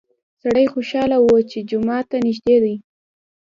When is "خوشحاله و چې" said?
0.73-1.59